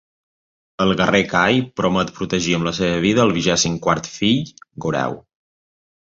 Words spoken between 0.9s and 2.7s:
guerrer Cai promet protegir amb